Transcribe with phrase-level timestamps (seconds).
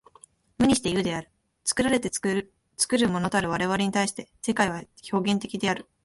[0.57, 1.29] 無にして有である。
[1.63, 2.51] 作られて作る
[3.07, 5.85] ものたる我々に対して、世界は表現的である。